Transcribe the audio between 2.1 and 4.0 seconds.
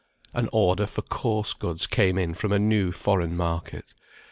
in from a new foreign market.